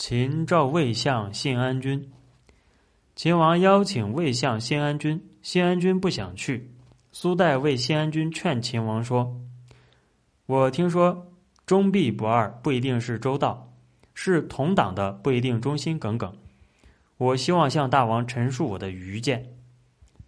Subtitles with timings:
[0.00, 2.10] 秦赵魏相信安君。
[3.14, 6.70] 秦王邀请魏相信安君，信安君不想去。
[7.12, 9.38] 苏代为信安君劝秦王说
[10.46, 11.30] ：“我听说
[11.66, 13.70] 忠必不二不一定是周到，
[14.14, 16.34] 是同党的不一定忠心耿耿。
[17.18, 19.54] 我希望向大王陈述我的愚见。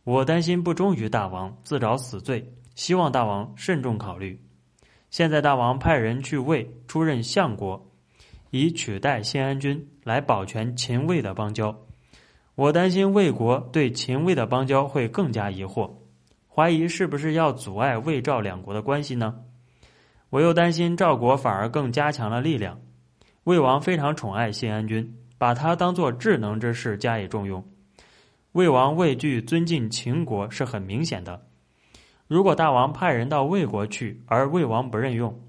[0.04, 4.38] 我担心不忠于大王，自找死罪，希望大王慎重考虑。
[5.08, 7.82] 现在大王派人去魏出任相国。”
[8.54, 11.74] 以取代新安君来保全秦魏的邦交，
[12.54, 15.90] 我担心魏国对秦魏的邦交会更加疑惑，
[16.46, 19.36] 怀疑是不是要阻碍魏赵两国的关系呢？
[20.28, 22.78] 我又担心赵国反而更加强了力量。
[23.44, 27.66] 魏王非常宠爱新安君，把他当做智能之士加以重用。
[28.52, 31.40] 魏王畏惧尊敬秦国是很明显的。
[32.28, 35.40] 如果大王派人到魏国去，而魏王不任用。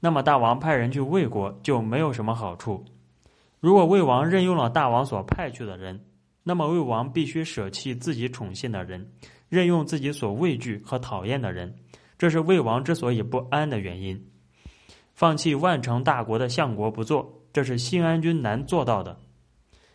[0.00, 2.84] 那么大王派人去魏国就没有什么好处。
[3.60, 6.00] 如果魏王任用了大王所派去的人，
[6.44, 9.10] 那么魏王必须舍弃自己宠信的人，
[9.48, 11.74] 任用自己所畏惧和讨厌的人。
[12.16, 14.24] 这是魏王之所以不安的原因。
[15.14, 19.18] 放弃万城大国的相国不做，这是新安君难做到的。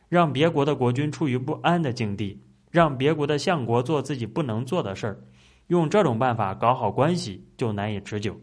[0.10, 5.20] 让别国的国君处于不安的境地，让别国的相国做自己不能做的事儿，
[5.68, 8.38] 用这种办法搞好关系就难以持久。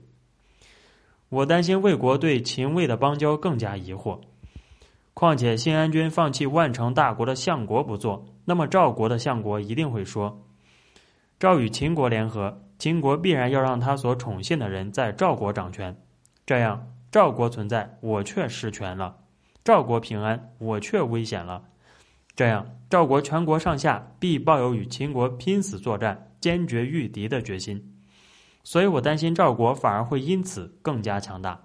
[1.31, 4.19] 我担心魏国对秦魏的邦交更加疑惑，
[5.15, 10.45] 况且新安君放弃万城大国的相国不做，那么赵国的相国一定会说：
[11.39, 15.97] 赵与秦国联合，秦国必然要让他所宠信的人在赵国掌权，
[16.45, 19.15] 这样赵国存在，我却失权了；
[19.63, 21.63] 赵国平安，我却危险了。
[22.35, 27.90] 这样赵国全国上下必抱有与秦国拼死作战、坚决御敌的决心。
[28.71, 31.61] 所以我担心赵国反而会因此更加强大。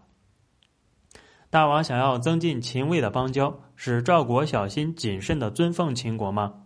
[1.51, 6.63] 大王想要增进秦魏的邦交，使赵国小心谨慎的尊奉秦国吗？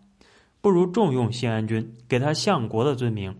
[0.61, 3.37] 不如重用新安君，给他相国的尊名。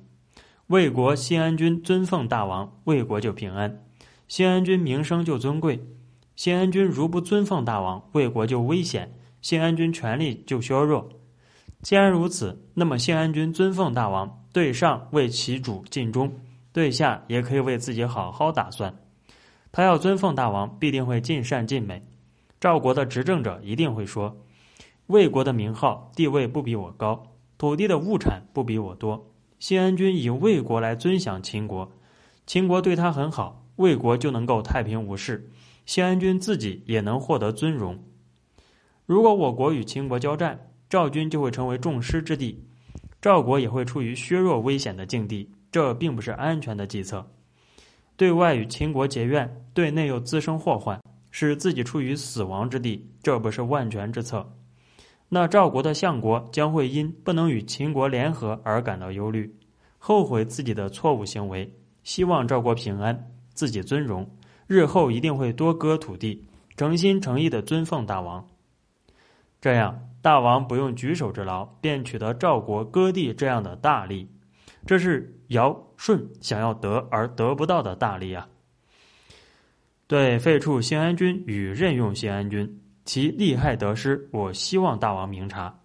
[0.67, 3.81] 魏国新安君尊奉大王，魏国就平安，
[4.27, 5.81] 新安君名声就尊贵。
[6.36, 11.08] 新安君如不尊奉大王，魏国就危险，新安君权力就削弱。
[11.81, 16.30] 既然如此，那么新安君尊奉大王，对上为其主尽忠。
[16.71, 18.95] 对下也可以为自己好好打算，
[19.71, 22.05] 他要尊奉大王，必定会尽善尽美。
[22.59, 24.37] 赵国的执政者一定会说：
[25.07, 27.23] 魏国的名号地位不比我高，
[27.57, 29.31] 土地的物产不比我多。
[29.57, 31.91] 新安君以魏国来尊享秦国，
[32.45, 35.49] 秦国对他很好，魏国就能够太平无事，
[35.86, 37.97] 新安君自己也能获得尊荣。
[39.05, 42.63] 如果我国与秦国交战，赵军就会成为众矢之的，
[43.21, 45.49] 赵国也会处于削弱危险的境地。
[45.71, 47.25] 这并不是安全的计策，
[48.17, 50.99] 对外与秦国结怨，对内又滋生祸患，
[51.31, 54.52] 使自己处于死亡之地，这不是万全之策。
[55.30, 59.55] 那赵国的相国将会因不能与秦国联合而感到忧虑，
[59.99, 61.71] 后悔自己的错误行为，
[62.03, 64.27] 希望赵国平安，自己尊荣，
[64.65, 66.43] 日后一定会多割土地，
[66.75, 68.47] 诚心诚意的尊奉大王。
[69.61, 74.27] 这样，大王不用举手之劳，便取得赵国割地这样的大利。
[74.89, 78.50] 这是尧舜想要得而得不到的大利啊！
[80.08, 85.80] 对废黜新安君与任用新安君，其利害得失，我希望大王明察。